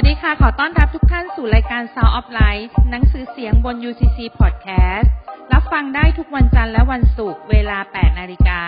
[0.00, 5.08] วัสดีค่ะ ขอต้อนรับทุกท่านสู่รายการ Sound of Life หนังสือเสียงบน UCC Podcast
[5.52, 8.62] รับฟังได้ทุกวันจันทร์และวันศุกร์เวลา 8 นาฬิกา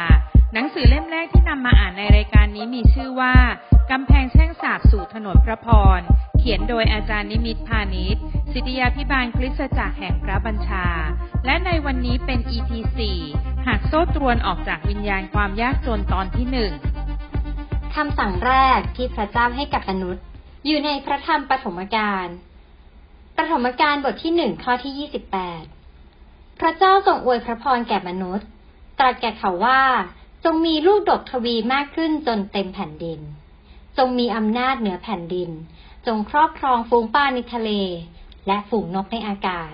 [0.55, 3.35] หนังสือเล่มแรกที่นำมาอ่านในรายการนี้มีชื่อว่า
[3.91, 6.01] กำแพงแช่งสาบสู่ถนนพระพร
[6.39, 8.23] เขียนโดยอาจารย์นิมิตพาณิชย์
[8.53, 10.87] สิทธิยาพิบาลคริสตจักรแห่งพระบัญชา
[11.47, 12.71] และในวันนี้เป็น EP
[13.19, 16.73] 4หากโซ่ตรวนออกจากวิญญาณความยากจนตอนที่หนึ่ง
[17.95, 20.25] คำสั่งแรกที่พระเจ้าให้กับมนุษย์
[20.67, 22.29] อยู่ในพระธรรมปฐมกาล
[23.37, 25.65] ปฐมกาลบทที่หนึ่งข้อที่ยี่สิบแปด
[26.61, 28.49] พระเจ้าทรงอวยพระพรแก่มนุษย์
[28.99, 29.83] ตรัสแก่เขาว่า
[30.45, 33.21] จงมีลูกดกทวีมากขึ้นจนเต็มแผ่นดิน
[33.99, 35.51] จงมีอำนาจเหนือแผ่นดิน
[36.07, 37.71] จงครอบครองฝูงปลาในทะเล
[38.47, 39.73] และฝูงนกในอากาศ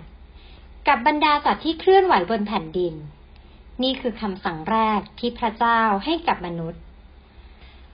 [0.89, 2.95] กับบรรดาสัตว์ที่เคลื่อนไหวบนแผ่นดิน
[3.83, 6.81] นี่คือคำสั่งแรกที่พระเจ้าให้กับมนุษย์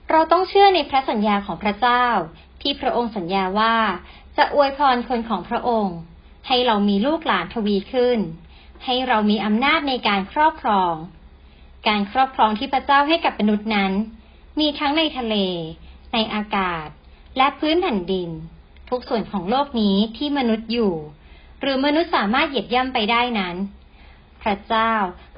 [0.09, 2.05] เราต้องเชื่อในพระสัญญาของพระเจ้า
[2.63, 3.75] ที่พระองค์สัญญาว่า
[4.37, 5.97] จะอวยพรคนของพระองค์
[6.47, 8.19] ให้เรามีลูกหลานทวีขึ้น
[8.85, 10.93] ให้เรามีอำนาจในการครอบครอง
[11.87, 13.91] การครอบครองที่พระเจ้าให้กับมนุษย์นั้น
[14.59, 15.35] มีทั้งในทะเล
[16.13, 16.87] ในอากาศ
[17.37, 18.29] และพื้นแผ่นดิน
[18.89, 20.93] ทุกส่วนของโลกนี้ที่มนุษย์อยู่
[21.61, 23.55] หรือมนุษย์สามารถเหยียบย่ำไปได้นั้น
[24.41, 24.93] พระเจ้า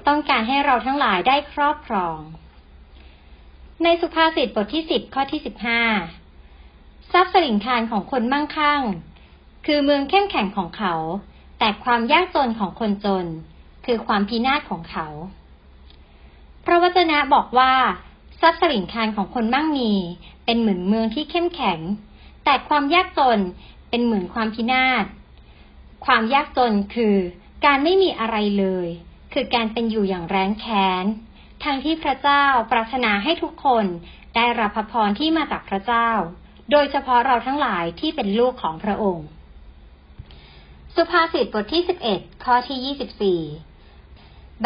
[0.08, 2.18] ต้องการให้เราทั้งหลายได้ครอบครอง
[3.84, 5.82] ในสุภาษิตบทที่สิบข้อที่สิบห้า
[7.18, 8.82] ทรัพย์สลิงคารของคนมั่งคั่ง
[9.66, 10.94] คือเมืองเข้มแข็งของเขา
[11.60, 13.26] แต่ความยากจนของคนจน
[13.86, 15.08] คือความพินาศของเขา
[16.66, 17.74] พระวจนะบอกว่า
[18.42, 19.94] ทรัพย์สลิงคารของคนมั่งมี
[20.46, 21.80] เป็นเหมือนเมืองที่เข้มแข็ง
[22.46, 23.40] แต่ความยากจน
[23.90, 25.06] เป็นเหมือนความพินาศ
[26.06, 27.16] ความยากจนคือ
[27.66, 28.88] การไม่มีอะไรเลย
[29.34, 31.06] คือการเป็นอยู่อย่างแร้นแค้น
[31.64, 33.86] ทั้งที่พระเจ้าปรารถนาให้ทุกคน
[34.36, 36.10] ได้รับพระพรที่มาจากพระเจ้า
[36.72, 39.28] โดยเฉพาะเราทั้งหลายที่เป็นลูกของพระองค์
[40.96, 43.42] สุภาษิตบทที่สิบเอ็ดข้อที่ยี่สิบสี่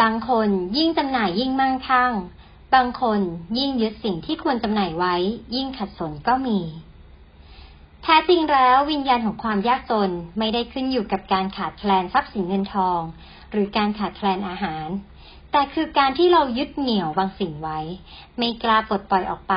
[0.00, 2.12] บางคนยิ่งจำหน่ายยิ่งมั่งคั่ง
[2.74, 3.20] บางคน
[3.58, 5.14] ยิ่งยึดสิ่งที่ควรจำหน่ายไว้
[5.54, 6.60] ยิ่งขัดสนก็มี
[8.02, 13.00] แท้จริงแล้ววิญญาณของความยากจนไม่ได้ขึ้นอยู่กับการขาดแคลนทรัพย์สินเงินทอง
[13.50, 14.88] หรือการขาดแคลนอาหาร
[15.52, 17.78] แต่คือการที่เรายึดเหนี่ยวบางสิ่งไว้
[18.38, 19.54] ไม่กล้าปลดปล่อยออกไป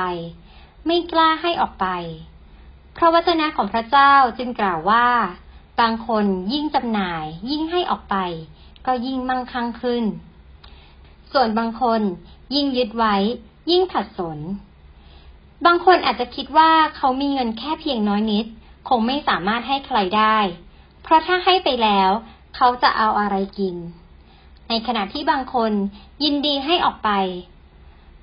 [0.86, 1.86] ไม่กล้าให้ออกไป
[2.96, 5.08] พระวจนะของพระเจ้าจึงกล่าวว่า
[5.80, 8.16] บางคนยิ่งจำหน่าย ยิ่งให้ออกไป
[8.86, 10.04] ก็ยิ่งมั่งคั่งขึ้น
[11.32, 12.00] ส่วนบางคน
[12.54, 13.16] ยิ่งยึดไว้
[13.70, 14.38] ยิ่งขัดสน
[15.66, 18.46] บางคนอาจจะคิดว่าเขามีเงินแค่เพียงน้อยนิด
[18.88, 20.38] คงไม่สามารถให้ใครได้
[21.02, 22.10] เพราะถ้าให้ไปแล้ว
[22.56, 23.76] เขาจะเอาอะไรกิน
[24.68, 25.72] ในขณะที่บางคน
[26.24, 27.10] ยินดีให้ออกไป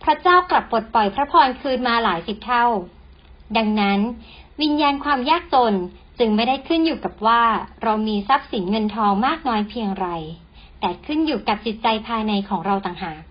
[0.04, 2.66] พระเจ้ากลับปลดปล่อยพระพรคืนมาหลายสิบเท่า
[3.58, 4.00] ดังนั้น
[4.62, 5.76] วิญญาณความยากจน
[6.20, 7.44] จึงไม่ได้ขึ้นอยู่กับว่า
[7.84, 10.08] เรามีทรัพย์สินเงินทองมากน้อยเพียงไร
[10.80, 13.22] แต่ขึ้นอยู่กับจิตใจภายในของเราต่างหาก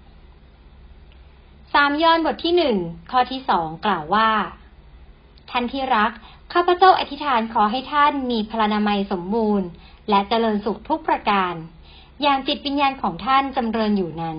[1.72, 2.76] สามยอนบทที่หนึ่ง
[3.10, 4.30] ข้อที่สองกล่าวว่า
[5.50, 6.10] ท่านที่รัก
[6.52, 9.68] ข้าพเจ้าอธิษฐานขอให้ท่านมีพลานามัยสมบูรณ์
[10.08, 11.54] และเจริญสุขทุกประการ
[12.22, 14.38] อย่างจิตวิญญาณของท่านจำเริญอยู่นั้น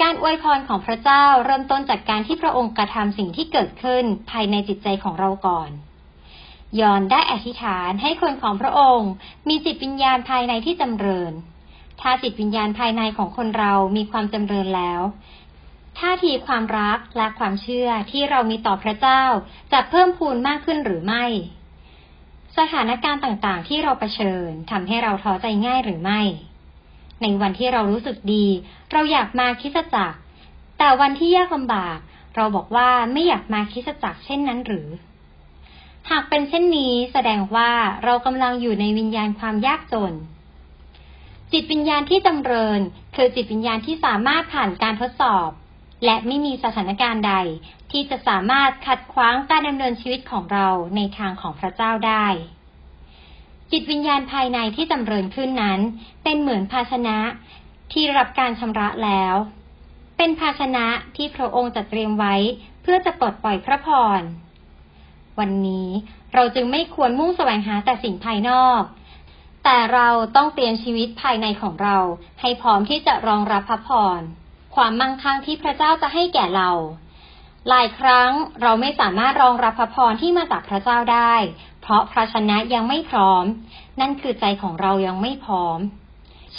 [0.00, 5.70] การอวยพรของพระเจ้าเริ่มต้นจากการที่พระองค์กระทำสิ่งที่เกิดขึ้นภายในจิตใจของเราก่อน
[6.80, 9.10] ยอนได้อธิษฐานให้คนของพระองค์
[9.48, 11.32] มีจิตวิญญาณภายในที่จำเริญ
[12.00, 15.00] ถ้าจิตวิญญาณภายในของคนเรามีความจำเริญแล้ว
[15.98, 19.22] ท่าทีความรักและความเชื่อที่เรามีต่อพระเจ้า
[19.72, 21.24] จะเพิ่มพูนมากขึ้นหรือไม่
[22.58, 26.22] สถานการณ์ต่างๆ ที่เราเผชิญทำให้เราท้อใจง่ายหรือไม่
[27.22, 28.46] ในวันที่เรารู้สึกดี
[28.92, 30.18] เราอยากมาคิสจักร
[30.78, 31.96] แต่วันที่ยากลำบาก
[32.36, 34.88] เราบอกว่าไม่อยากมาคิสจักรเช่นนั้นหรือ
[36.10, 37.70] หากเป็นเช่นนี้แสดงว่า
[38.04, 40.12] เรากำลังอยู่ในวิญญาณความยากจน
[41.52, 42.80] จิตวิญญาณที่จำเริญ
[43.16, 45.48] คือจิตวิญญาณที่สามารถผ่านการทดสอบ
[46.04, 47.34] และไม่มีสถานการณ์ใด
[47.90, 52.26] ที่จะสามารถขัดขวางการดำเนินชีวิตของเราในทางของพระเจ้าได้
[53.70, 55.80] จิตวิญญาณภายในที่จำเริญขึ้นนั้น
[56.24, 57.18] เป็นเหมือนภาชนะ
[57.92, 59.34] ที่รับการชำระแล้ว
[60.16, 60.86] เป็นภาชนะ
[61.16, 62.34] ที่พระองค์จัดเตรียมไว้
[62.82, 64.20] เพื่อจะปลดปล่อยพระพร
[65.38, 65.88] วันนี้
[66.34, 68.82] เราจึงไม่ควรมุ่งแสวงหาแต่สิ่งภายนอก
[69.64, 71.96] แต่เราต้องเตรียมชีวิตภายในของเรา
[72.40, 73.88] ให้พร้อมที่จะรองรับพระพ
[74.18, 74.20] ร
[74.74, 76.70] ความมั่งคั่งที่พระเจ้าจะให้แก่เรา
[77.68, 78.30] หลายครั้ง
[78.62, 81.34] เราไม่สามารถรองรับพระพรที่มาจากพระเจ้าได้
[81.88, 83.44] เพราะภาชนะยังไม่พร้อม
[84.00, 85.78] นั่นคือใจของเรายังไม่พร้อม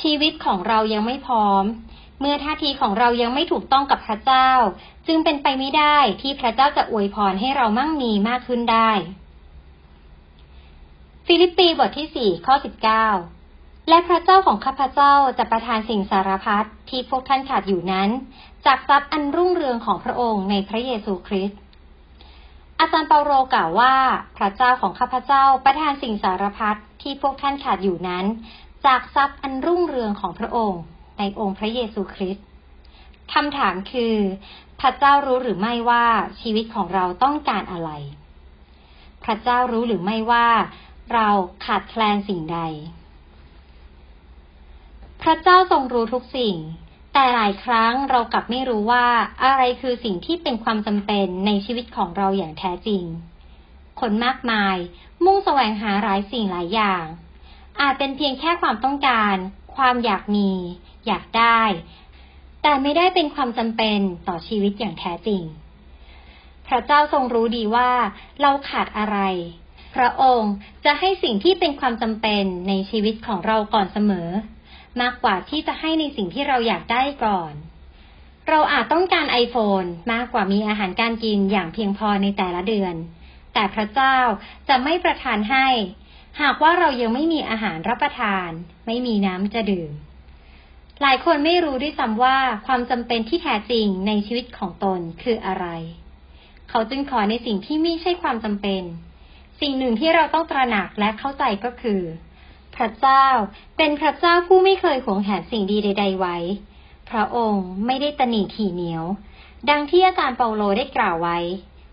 [0.02, 1.64] ชีวิตของเรายังไม่พร้อม
[2.20, 4.50] เมื่อท่าทีของเรายังไม่ถูกต้องกับพระเจ้า
[5.08, 8.92] จึงเป็นไปไม่ได้ที่พระเจ้าจะอวยพรให้เรามั่งมีมากขึ้นได้
[11.26, 13.08] ฟิลิปปีบทที่สี่ข้อสิบเก้า
[13.90, 18.10] และพระเจ้าของข้าพเจ้าจะประทานสิ่งสารพัดที่พวกท่านขาดอยู่นั้น
[18.66, 21.60] จากทรัพย์อันรุ่งเรืองของพระองค์ในพระเยซูคริสต์
[22.88, 23.94] อาจารย์เปาโลกล่าวว่า
[24.38, 28.26] พระเจ้าของข้าพเจ้าประทานสิ่งสารพัดที่พวกท่านขาดอยู่นั้น
[28.86, 30.82] จากทรัพย์อันรุ่งเรืองของพระองค์
[31.18, 32.46] ในองค์พระเยซูคริสต์
[33.34, 34.16] คำถามคือ
[34.80, 36.06] พระเจ้ารู้หรือไม่ว่า
[36.42, 37.90] ชีวิตของเราต้องการอะไร
[39.24, 40.48] พระเจ้ารู้หรือไม่ว่า
[41.14, 41.30] เรา
[41.66, 42.60] ขาดแคลนสิ่งใด
[45.22, 46.56] พระเจ้าทรงรู้ทุกสิ่ง
[47.20, 49.06] แต่หลายครั้งเรากลับไม่รู้ว่า
[49.44, 53.04] อะไรคือสิ่งที่เป็นความจำเป็นในชีวิตของเราอย่างแท้จริง
[54.00, 54.76] คนมากมาย
[55.24, 57.06] มุ่งแสวงหาหลายสิ่งหลายอย่าง
[57.82, 59.36] อาจเป็นเพียงแค่ความต้องการ
[59.76, 60.52] ความอยากมี
[61.08, 61.62] อยากได้
[62.62, 65.42] แต่ไม่ได้เป็นความจำเป็นต่อชีวิตอย่างแท้จริง
[66.68, 67.92] พระเจ้าทรงรู้ดีว่า
[68.42, 69.18] เราขาดอะไร
[69.96, 70.54] พระองค์
[70.86, 74.30] จะให้สิ่งที่เป็นความจำเป็นในชีวิตของเราก่อนเสมอ
[75.02, 77.54] มากกว่าที่จะให้ในสิ่งที่เราอยากได้ก่อน
[78.50, 79.84] เราอาจต้องการไอโฟน
[80.14, 82.96] มากกว่ามีอาหารการกินอย่างเพียงพอในแต่ละเดือน
[83.54, 84.18] แต่พระเจ้า
[84.70, 85.68] จะไม่ประทานให้
[86.42, 88.50] หากว่าเรายังไม่มีอาหารรับประทาน
[88.88, 89.92] ไม่มีน้ำจะดื่ม
[91.02, 95.66] หลายคนไม่รู้ด้วยซ้ำว่าความจำเป็นที่แท้จริงในชีวิตของตนคืออะไร
[96.70, 98.82] เขาจึงขอในสิ่งที่ไม่ใช่ความจำเป็น
[99.62, 102.02] สิ่งหนึ่งที่เราต้องตระหนักและเข้าใจก็คือ
[102.78, 103.26] พระเจ้า
[103.78, 106.38] เป็นพระเจ้าผู้ไม่เคยหวงแหนสิ่งดีใด ๆ ไว้
[107.10, 109.04] พระองค์ไม่ได้ตนีถี่เหนียว
[109.70, 111.38] ดังที่อาจารย์เปาโลได้กล่าวไว้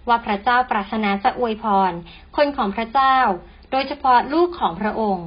[0.09, 1.93] ว่าพระเจ้าปรารถนาจะอวยพร
[2.37, 3.17] คนของพระเจ้า
[3.71, 5.27] โดยเฉพาะลูกของพระองค์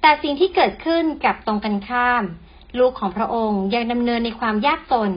[0.00, 2.24] แต่สิ่งที่เกิดขึ้นกับตรงกันข้าม
[2.78, 5.12] ลูกของพระองค์ยังดำเนินในความยากจน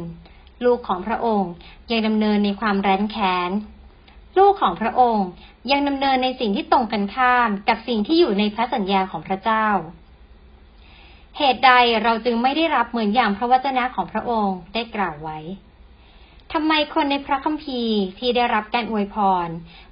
[0.65, 1.51] ลูกของพระองค์
[1.91, 3.51] ยังดำเนินในความแร้นแค้น
[4.38, 5.27] ลูกของพระองค์
[5.72, 9.68] ยังดำเนินในสิ่งที่ตรงกันข้ามกับสิ่งที่อยู่ในพระสัญญาของพระเจ้า
[11.38, 11.72] เหตุใด
[12.04, 15.40] เราจึงไม่ได้รับเหมือนอย่างพระวจนะของพระองค์ได้กล่าวไว้
[16.54, 19.16] ทำไมคนในพระคัมภีร์ที่ได้รับการอวยพ
[19.46, 19.48] ร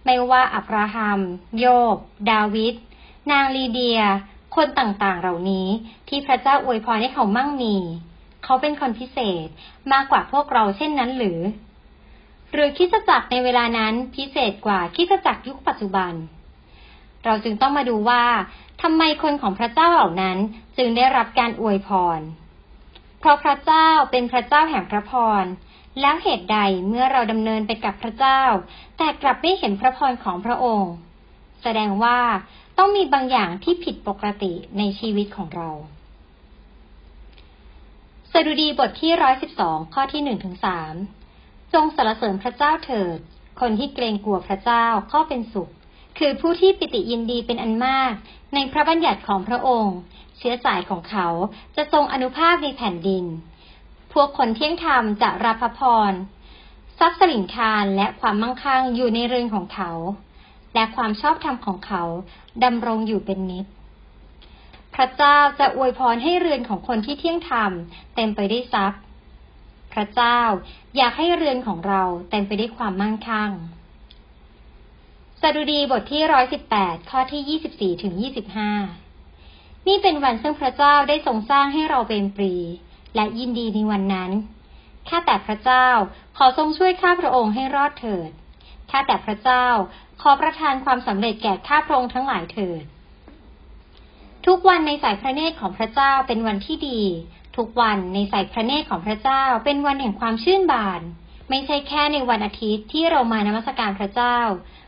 [0.06, 1.20] ไม่ว่าอับราฮัม
[1.60, 1.96] โยบ
[2.32, 2.74] ดาวิด
[3.32, 4.02] นางลีเดีย
[4.56, 5.68] คนต่างๆ เหล่านี้
[6.10, 7.76] ที่พระเจ้าอวยพรให้เขามั่งมี
[8.44, 9.48] เขาเป็นคนพิเศษ
[9.92, 11.40] มากกว่าพวกเราเช่นนั้นหรือ
[12.56, 16.14] หรือคิดจักรในเวลานั้นพิเศษกว่าคิดจักรยุคปัจจุบัน
[17.26, 18.24] เราจึงต้องมาดูว่า
[18.82, 20.38] ทำไมคนของพระเจ้าเหล่านั้น
[20.78, 22.20] จึงได้รับการอวยพร
[23.20, 25.14] เพราะพระเจ้าเป็นพระเจ้าแห่งพระพ
[25.44, 25.46] ร
[26.02, 28.42] แล้วเหตุใดเมื่อเราดำเนินไปกับพระเจ้า
[28.98, 30.94] แต่กลับไม่เห็นพระพรของพระองค์
[31.64, 32.20] แสดงว่า
[32.78, 35.70] ต้องมีบางอย่างที่ผิดปกติในชีวิตของเรา
[38.32, 40.94] สดุดีบทที่ร้อยสิบสองข้อที่หนึ่งถึงสาม
[41.76, 43.18] จงสรรเสริญพระเจ้าเถิด
[43.60, 45.70] คนที่เกรงกลัวพระเจ้าก็เป็นสุข
[46.18, 48.14] คือผู้ที่ปิติยินดีเป็นอันมาก
[48.54, 49.98] ในพระบัญญัติของพระองค์
[50.38, 51.28] เชื้อสายของเขา
[51.76, 53.26] จะทรงอนุภาพในแผ่นดิน
[54.14, 56.12] พวกคนเที่ยงธรรมจะรับพระพร
[57.00, 59.92] ทรัพย์สินคารและความมั่งคั่งอยู่ในเรือนของเขา
[60.74, 62.04] และความชอบธรรมของเขา
[62.64, 63.66] ดำรงอยู่เป็นนิจ
[64.96, 67.72] พระเจ้าจะอวยพรให้เรือนของคนที่เที่ยงธรรม
[68.16, 69.02] เต็มไปด้วยทรัพย์
[69.96, 70.40] พระเจ้า
[70.98, 73.52] อยากให้เรือนของเราเต็มไปด้วยความมั่งคั่ง
[75.42, 78.72] สดุดีบทที่ร้อยสิบแปดข้อที่ยี่สิบสี่ถึงยี่สิบห้า
[79.88, 82.56] นี่เป็นวันซึ่งพระเจ้าได้ทรงสร้างให้เราเป็นปรี
[83.16, 84.32] และยินดีในวันนั้น
[85.10, 85.88] ข้าแต่พระเจ้า
[86.38, 88.30] ขอทรงช่วยข้าพระองค์ให้รอดเถิด
[88.92, 89.66] ข้าแต่พระเจ้า
[90.22, 92.84] ขอประทานความสำเร็จแก่ข้าพระองค์ทั้งหลายเถิด
[94.46, 97.02] ทุกวันในสายพระเนตรของพระเจ้าเป็นวันที่ดี
[97.58, 101.02] ทุกวันในสายพระเนตรของพระเจ้าเป็นวันแห่งความชื่นบาน
[101.50, 104.38] ไม่ใช่แค่ในวันอาทิตย์ที่เรามานมัสการพระเจ้า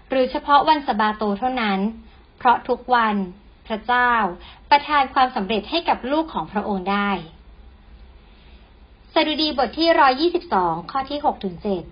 [0.09, 1.79] หรือเฉพาะวันสบาโตเท่านั้น
[2.37, 3.15] เพราะทุกวัน
[3.67, 4.11] พระเจ้า
[4.69, 7.09] ประทานความสำเร็จให้กับลูกของพระองค์ได้
[9.13, 11.83] สดุดีบทที่ร้อยี่สิบสองข้อที่หกถึงเจ็ด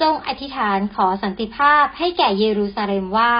[0.00, 3.34] จงอธิษฐานขอสันติภาพให้แก่เยรูซาเล็มว่า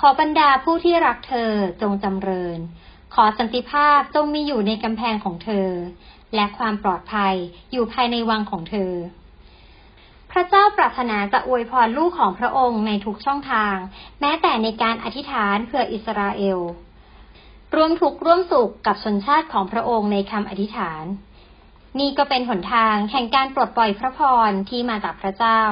[0.00, 1.52] ขอบรรดาผู้ที่รักเธอ
[1.82, 2.58] จงจำเริญ
[3.14, 5.68] ขอสันติภาพจงมีอยู่ในกำแพงของเธอ
[6.34, 7.34] และความปลอดภัย
[7.72, 8.92] อยู่ภายในวังของเธอ
[10.30, 13.74] พระเจ้าปรารถนาจะอวยพรลูกของพระองค์ในทุกช่องทาง
[14.20, 16.58] แม้แต่ในการอธิษฐานเพื่ออิสราเอล
[17.74, 21.04] ร่วมทุกข์ร่วมสุขกับชนชาติของพระองค์ในคำอธิษฐาน
[21.98, 25.62] นี่ก็เป็นหนทางแห่งการปลดปล่อยพระพรที่มาจากพระเจ้า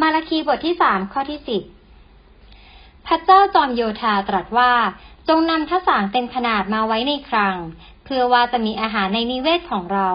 [0.00, 1.62] มาลาคีบทที่สามข้อที่สิบ
[3.06, 4.72] พระเจ้าจอมโยธาตรัสว่า
[5.32, 7.56] จงนำทสางเต็มขนาดมาไว้ในครัง
[8.04, 10.10] เพื่อว่าจะมีอาหารในนิเวศของเรา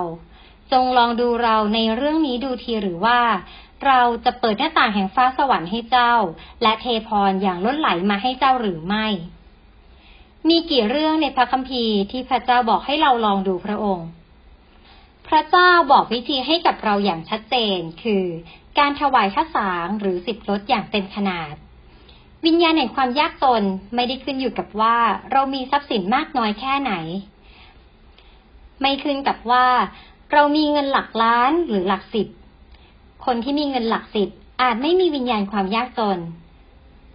[0.72, 3.20] จงลองดูเราในเรื่องนี้ดูทีหรือว่า
[3.86, 6.14] เราจะเปิดหน้าต่างแห่งฟ้าสวรรค์ให้เจ้า
[6.62, 9.08] และเทพรอย่างล้นไหลมาให้เจ้าหรือไม่
[10.50, 14.08] มีกี่เรื่องในพระคัมภีร์ที่พระเจ้าบอกให้เราลองดูพระองค์
[15.28, 18.26] พระเจ้าบอกวิธีให้กับเราอย่างชัดเจนคือ
[18.80, 21.56] การถวายข้าสางหรือสิบรถอย่างเต็มขนาด
[22.46, 23.64] วิญญาณแห่งความยากจน
[23.96, 24.98] ไม่ได้ขึ้นอยู่กับว่า
[25.32, 26.94] เรามีทรัพย์สินมากน้อยแค่ไหน
[28.82, 29.66] ไม่ขึ้นกับว่า
[30.34, 32.28] เรามีเงินหลักล้านหรือหลักสิบ
[33.26, 34.30] คนที่มีเงินหลักสิบ
[34.62, 36.20] อาจไม่มีวิญญาณความยากจน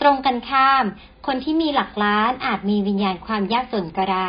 [0.00, 0.84] ตรงกันข้าม
[1.26, 4.28] คนที่มีหลักล้านอาจมีวิญญาณความยากจนก็ได้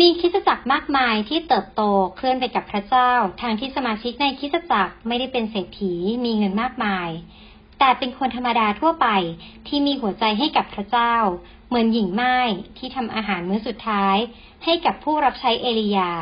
[0.00, 1.82] มีคิสจักรมากมายที่เติบโต
[2.16, 7.08] เคลื่อนไปกับพระเจ้า ทางที่สมาชิกในคิสจักรไม่ได้เป็นเศรษฐีมีเงินมากมาย
[7.84, 9.08] แต่เป็นคนธรรมดาทั่วไป
[9.68, 11.14] ที่มีหัวใจให้กับพระเจ้า
[11.68, 12.38] เหมือนหญิงไม้
[12.78, 14.16] ที่ทำอาหารมื้อสุดท้าย
[14.64, 16.12] ให้กับผู้รับใช้เอลียา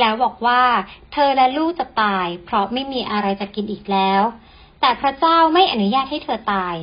[0.00, 0.62] แล้วบอกว่า
[1.12, 4.22] เธอและลูกจะตาย เพราะไม่มีอะไรจะกินอีกแล้ว
[4.80, 6.76] แต่พระเจ้าไม่อนุญาตให้เธอตาย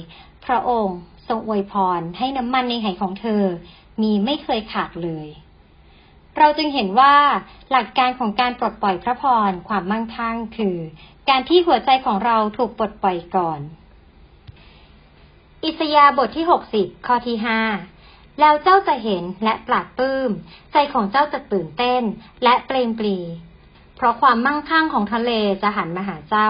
[0.45, 3.43] พระองค์ทรงอวยพรให้น้ำมันในไหของเธอ
[4.01, 5.27] มีไม่เคยขาดเลย
[6.37, 7.15] เราจึงเห็นว่า
[7.71, 10.77] หลักการของการปลดปล่อยพระพรความมั่งคั่งคือ
[11.29, 13.61] การที่หัวใจของเราถูกปลดปล่อยก่อน
[15.65, 17.59] อิสยาบทที่หกสิบข้อที่ห้า
[18.39, 20.29] แล้วเจ้าจะเห็นและปราดปื้ม
[20.71, 22.01] ใจของเจ้าจะตื่นเต้น
[22.43, 23.17] และเปลงปลี
[23.95, 26.49] เพราะความมั่งคั่งของทะเลจะหันมาหาเจ้า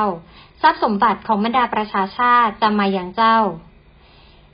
[0.61, 3.37] ทรัพย์สมบัติของบรรดาประชาชาติจะมายังเจ้า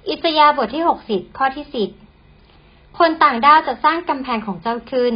[0.09, 1.89] อิสยาบทที่หกสิบข้อที่สิบ
[2.99, 5.13] คนต่างด้าวจะสร้างกำแพงของเจ้าขึ้น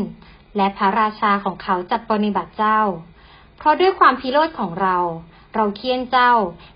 [0.57, 2.79] และพระราชาของเขาจัดปฏิบัติเจ้า
[3.57, 4.97] เพราะด้วยความพิโรธของเรา
[5.55, 6.31] เราเคียนเจ้า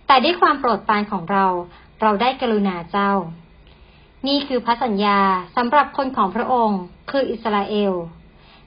[0.07, 1.45] แต่ด้วยความโปรดปรานของเรา
[2.01, 3.11] เราได้กรุณาเจ้า
[4.27, 5.19] นี่คือพระสัญญา
[5.55, 7.93] สำหรับคนของพระองค์ คืออิสราเอล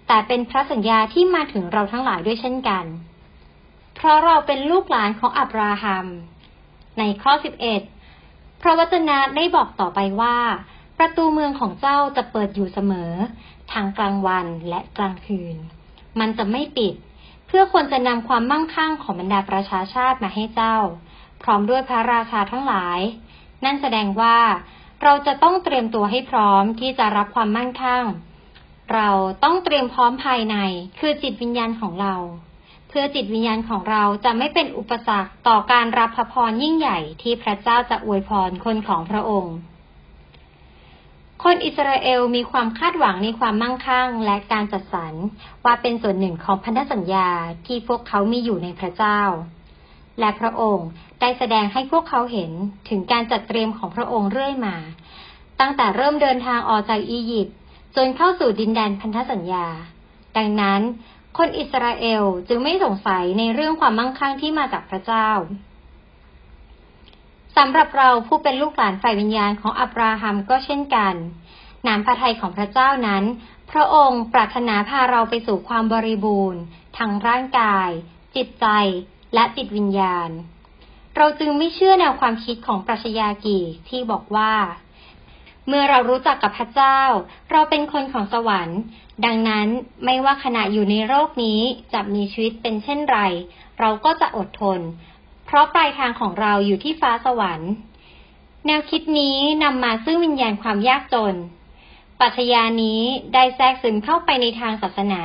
[0.07, 2.85] แต่เป็นพระสัญญาที่มาถึงเราทั้งหลายด้วยเช่นกัน
[3.95, 6.07] เพราะเราเป็นลูกหลานของอับราฮัม
[6.99, 7.33] ในข้อ
[7.99, 10.37] 11 พระวจนะได้บอกต่อไปว่า
[10.99, 13.13] ประตูเมืองของเจ้าจะเปิดอยู่เสมอ
[13.73, 15.57] ทางกลางวันและกลางคืน
[16.21, 16.95] มันจะไม่ปิด
[17.47, 20.77] เพื่อคนจะนำความมั่งคั่งของบรรดาประชาชาติมาให้เจ้า
[21.43, 23.01] พร้อมด้วยพระราชาทั้งหลาย
[23.65, 24.39] นั่นแสดงว่า
[25.03, 28.05] เราจะต้องเตรียมตัวให้พร้อมที่จะรับความมั่งคั่ง
[28.95, 29.09] เรา
[29.45, 30.57] ต้องเตรียมพร้อมภายใน
[31.01, 32.15] คือจิตวิญญาณของเรา
[32.89, 39.57] เพื่อจิตวิญญาณของเราจะไม่เป็นอุปสรรคต่อการรับพระพรยิ่งใหญ่ที่พระเจ้าจะอวยพรคนของพระองค์
[41.43, 45.15] คนอิสราเอลมีความคาดหวังในความมั่งคั่งและการจัดสรร
[45.65, 47.29] ว่าเป็นส่วนหนึ่งของพันธสัญญา
[47.67, 49.21] ที่พวกเขามีอยู่ในพระเจ้า
[50.21, 50.89] และพระองค์
[51.21, 52.51] ได้แสดงให้พวกเขาเห็น
[52.89, 54.77] ถึงการจัดเตรียมของพระองค์เรื่อยมา
[55.61, 57.57] ตั้งแต่เริ่มเดินทางออกจากอียิปต์
[57.97, 59.67] จนเข้าสู่ดินแดนพันธสัญญา
[60.37, 60.81] ดังนั้น
[61.39, 65.29] คนอิสราเอลจึงไม่สงสัยในเรื่องความมั่งคั่งที่มาจากพระเจ้า
[67.57, 71.15] สำหรับเราผู้เป็นลูกหลานฝ่ายวิญญาณของอับราฮัมก็เช่นกัน
[71.87, 73.25] น้ำพระทัยของพระเจ้านั้น
[73.71, 76.61] พระองค์ปรารถนาพาเราไปสู่ความบริบูรณ์
[76.99, 77.89] ทั้งร่างกาย
[78.37, 78.67] จิตใจ
[79.35, 80.31] และจิตวิญญาณ
[81.17, 83.59] เราจึงไม่เชื่อแนวความคิดของปรัชญากี
[83.89, 84.53] ที่บอกว่า
[85.69, 87.01] เมื่อเรารู้จักกับพระเจ้า
[87.51, 88.81] เราเป็นคนของสวรรค์
[89.25, 89.69] ดังนั้น
[90.05, 91.61] ไม่ว่าขณะอยู่ในโลกนี้
[91.93, 93.19] จะมีชีวิตเป็นเช่นไร
[93.81, 94.81] เราก็จะอดทน
[95.47, 97.71] เพราะปลายทางของเราอยู่ที่ฟ้าสวรรค์
[98.67, 101.35] แนวคิดนี้นำมาซึ่งวิญญาณความยากจน
[102.21, 103.01] ปัชญานี้
[103.35, 105.23] ได้แทรกซึมเข้าไปในทางศาสนา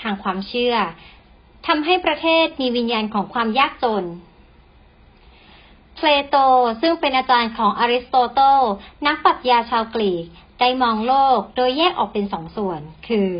[0.00, 0.74] ทางความเชื่อ
[1.66, 4.04] ทำให้ประเทศมีวิญญาณของความยากจน
[5.94, 6.36] เพลโต
[6.80, 8.58] ซึ่งเป็นอาจารย์ของอริสโตเติล
[9.06, 10.24] นักปรัชญาชาวกรีก
[10.60, 13.30] ได้มองโลกโดยแยกออกเป็นสองส่วน คือ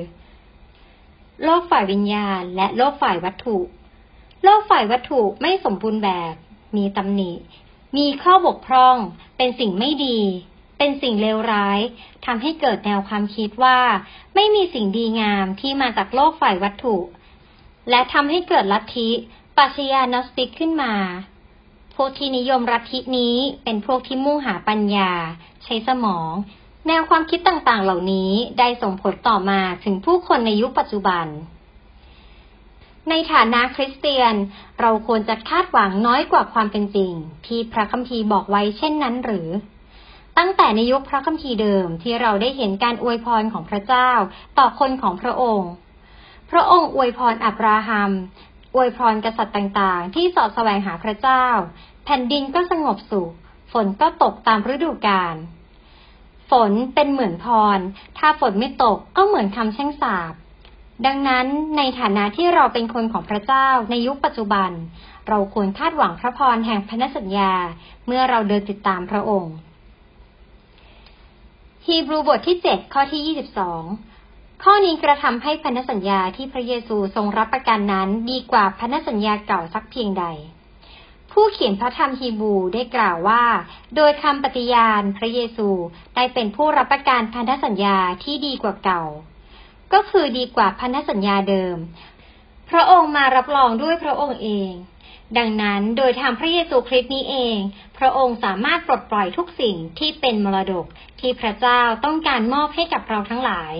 [1.44, 3.58] โลกฝ่ายวิญญาณ และโลกฝ่ายวัตถุ
[4.44, 6.34] โลกฝ่ายวัตถุไม่สมบูรณ์แบบ
[6.76, 7.32] มีตำหนิ
[7.96, 8.96] มีข้อบกพร่อง
[9.36, 10.18] เป็นสิ่งไม่ดี
[10.78, 11.78] เป็นสิ่งเลวร้าย
[12.26, 13.78] ทำให้เกิดแนวความคิดว่า
[14.34, 16.96] ไม่มีสิ่งดีงามที่มาจากโลกฝ่ายวัตถุ
[17.90, 19.08] และทำให้เกิดลัทธิ
[19.56, 20.94] ปัชญานอสติกขึ้นมา
[21.96, 25.10] พวกที่นิยมลัทธินี้เป็นพวกที่มุ่งหาปัญญา
[25.64, 26.30] ใช้สมอง
[26.86, 31.26] แนวความคิดต่างๆ เหล่านี้ได้ส่งผลต่อมาถึงผู้คนในยุคปัจจุบัน
[33.10, 34.34] ในฐานะคริสเตียน
[34.80, 37.12] เราควรจะคาดหวังน้อยกว่าความเป็นจริง
[37.46, 39.48] ที่พระคัมภีร์บอกไว้เช่นนั้นหรือ
[40.38, 44.10] ตั้งแต่ในยุคพระคัมภีร์เดิมที่เราได้เห็นการอวยพรของพระเจ้า
[44.58, 45.70] ต่อคนของพระองค์
[46.50, 48.10] พระองค์อวยพรอับราฮัม
[48.74, 51.46] อวยพรกษัตริย์ต่างๆ ที่สอดแสวงหาพระเจ้า
[52.04, 53.32] แผ่นดินก็สงบสุข
[53.72, 55.36] ฝนก็ตกตามฤดูกาล
[56.50, 57.78] ฝนเป็นเหมือนพร
[58.18, 60.32] ถ้าฝนไม่ตกก็เหมือนคำแช่งสาบ
[61.06, 64.70] ดังนั้นในฐานะที่เราเป็นคนของพระเจ้าในยุคปัจจุบัน
[65.28, 67.52] เราควรคาดหวังพระพรแห่งพันธสัญญา
[68.06, 69.54] เมื่อเราเดินติดตามพระองค์
[71.86, 73.36] ฮีบรูบทที่ 7 ข้อที่
[73.76, 74.15] 22
[74.62, 80.24] ข้อนี้กระทำให้พันธสัญญาที่พระเยซูทรงรับประกันนั้นดีกว่าพันธสัญญาเก่าสักเพียงใด
[81.32, 83.44] ผู้เขียนพระธรรมฮีบูได้กล่าวว่า
[83.96, 85.68] โดยคำปฏิญาณพระเยซู
[86.14, 89.04] ได้เป็นผู้รับประกันพันธสัญญาที่ดีกว่าเก่า
[89.92, 91.76] ก็คือดีกว่าพันธสัญญาเดิม
[92.70, 94.70] พระองค์มารับรองด้วยพระองค์เอง
[95.38, 97.56] ดังนั้นโดยทางพระเยซูคริสต์นี้เอง
[97.98, 100.86] พระองค์สามารถปลดปล่อยทุกสิ่งที่เป็นมรดก
[101.20, 103.74] ที่พระเจ้าต้องการมอบให้กับเราทั้งหลาย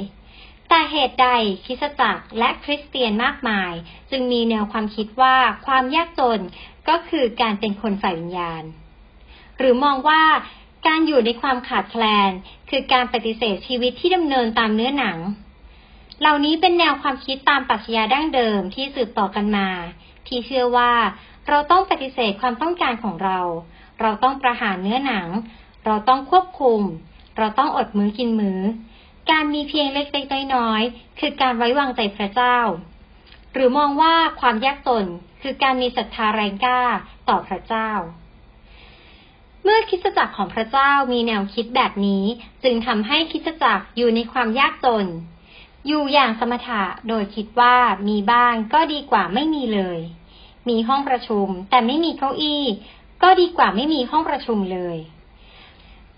[0.69, 1.29] แต่เหตุใด
[1.65, 3.73] คริสตจักรและคริสเตียนมากมาย
[4.11, 6.43] จึงมีแนวความคิดว่าความยากจน
[6.89, 8.65] ก็คือการเป็นคนฝ่ายวิญญาณ
[9.59, 10.23] หรือมองว่า
[10.87, 12.31] การอยู่ในความขาดแคลน
[12.71, 15.19] คือการปฏิเสธชีวิตที่ดำเนินตามเนื้อหนัง
[16.21, 19.69] เหล่านี้เป็นแนวความคิดตามปรัชญาดั้งเดิมที่สืบต่อกันมา
[20.27, 20.93] ที่เชื่อว่า
[21.49, 23.39] เราต้องปฏิเสธความต้องการของเรา
[24.01, 25.29] เราต้องประหารเนื้อหนัง
[25.85, 26.81] เราต้องควบคุม
[27.39, 28.61] เราต้องอดมื้อกินมือ้อ
[29.31, 32.59] การมีเพียงเล็กๆน้อยๆคือการไว้วางใจพระเจ้า
[33.53, 35.07] หรือมองว่าความยากจน
[35.43, 36.81] คือการมีศรัทธาแรงกล้า
[37.29, 37.91] ต่อพระเจ้า
[39.65, 42.25] เมื่อคิดจักรของพระเจ้ามีแนวคิดแบบนี้
[42.65, 45.07] จึงทำให้คิดจักรอยู่ในความยากจน
[45.87, 47.77] อยู่อย่างสมถะโดยคิดว่า
[48.09, 49.99] มีบ้างก็ดีกว่าไม่มีเลย
[50.69, 52.65] มีห้องประชุมแต่ไม่มีเก้าอี้
[53.23, 54.97] ก็ดีกว่าไม่มีห้องประชุมเลย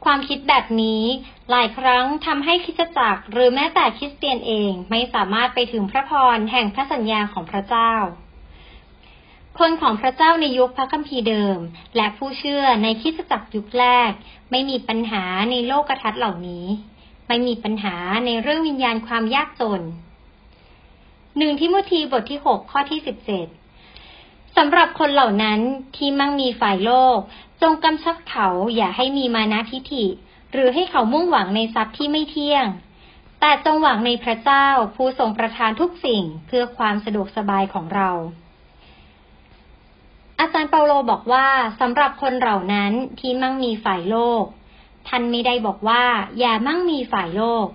[0.04, 1.02] ความคิดแบบนี้
[1.50, 7.92] หลายครั้งทำให้คิดจักรหรือแม้แต่คริสเตียนเองไม่สามารถไปถึงพระพรแห่งพระสัญญาของพระเจ้า
[9.58, 11.58] คนของพระเจ้าในยุคพระคัมภีร์เดิม
[11.96, 14.10] และผู้เชื่อในคิดจักรยุคแรก
[14.50, 16.66] ไม่มีปัญหาในโลกกระทัดเหล่านี้
[17.28, 19.82] ไม่มีปัญหาในเรื่องวิญญาณความยากจน
[21.38, 23.46] หนึ่งทิโมธีบทที่หกข้อที่สิบเจ็ด
[24.56, 25.60] สำหรับคนเหล่านั้น
[25.96, 27.18] ที่มั่งมีฝ่ายโลก
[27.62, 30.06] จงกำชับเขาอย่าให้มีมานะทิฐิ
[30.52, 32.66] หรือให้เขามุ่งหวังในทรัพย์ที่ไม่เที่ยง
[33.40, 38.10] แต่จงหวังในพระเจ้าผู้ทรงประทานทุกสิ่งเพื่อความสะดวกสบายของเรา
[40.40, 41.46] อาจารย์เปาโลบอกว่า
[41.80, 44.44] สำหรับคนเหล่านั้นที่มั่งมีฝ่ายโลก
[45.08, 46.04] ท่านไม่ได้บอกว่า
[46.38, 47.66] อย่ามั่งมีฝ่ายโลก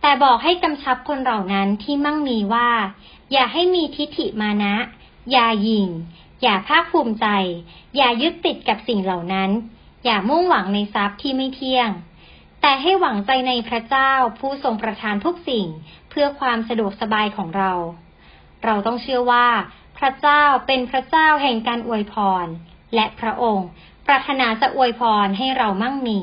[0.00, 2.70] แต่บอกให้กำชับคนเหล่านั้นที่มั่งมีว่า
[3.32, 4.74] อย่าให้มีทิฏฐิมานะ
[5.32, 5.88] อย่ายิง
[6.42, 7.26] อย่าภาคภูมิใจ
[7.96, 9.50] อย่ายึดติดกับสิ่งเหล่านั้น
[10.04, 11.90] อย่ามุ่งหวังในทรัพย์ที่ไม่เที่ยง
[12.60, 15.66] แต่ให้หวังใจในพระเจ้าผู้ทรงประทานทุกสิ่ง
[16.10, 17.72] เพื่อความสะดวกสบายของเรา
[18.64, 19.48] เราต้องเชื่อว่า
[19.98, 22.46] พระเจ้าเป็นพระเจ้าแห่งการอวยพร
[22.94, 23.68] และพระองค์
[24.06, 26.20] ปรารถนาจะอวยพรให้เรามั่งมี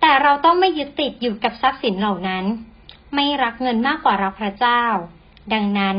[0.00, 2.44] แต่เราต้องไม่ยึดติดอยู่กับทรัพย์สินเหล่านั้น
[3.14, 4.82] ไม่รักเงินมากกว่ารักพระเจ้า
[5.52, 5.96] ดังนั้น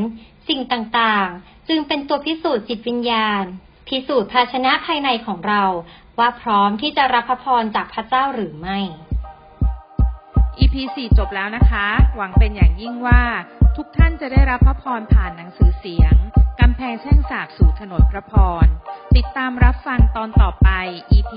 [0.48, 3.44] สิ่งต่างๆ จึงเป็นตัวพิสูจน์จิตวิญญาณ
[3.88, 5.64] พิสูจน์ภาชนะภายในของเรา
[6.20, 8.80] ว่าพร้อมที่จะรับพระพรจากพระเจ้าหรือไม่
[10.60, 13.22] EP 4จบแล้วนะคะ หวังเป็นอย่างยิ่งว่า
[13.78, 16.14] ทุกท่านจะได้รับพระพรผ่านหนังสือเสียง
[16.60, 18.34] กำแพงแช่งสาบสู่ถนนพระพ
[18.66, 18.68] ร
[19.16, 20.70] ติดตามรับฟังตอนต่อไป
[21.18, 21.32] EP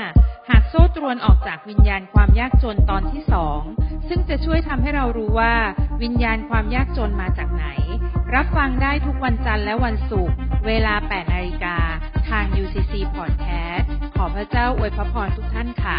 [0.00, 3.60] 5หากโซ่ตรวนออกจากวิญญาณความยากจนตอนที่สอง
[4.08, 5.54] ซึ่งจะช่วยทำให้เรารู้ว่า
[6.02, 7.66] วิญญาณความยากจนมาจากไหน
[8.34, 11.76] รับฟังได้ทุกวันจันทร์และวันศุกร์เวลา 8นาฬิกา
[12.28, 13.93] ทาง UCC Podcast
[14.36, 15.98] พระเจ้าอวยพระพรทุกท่านค่ะ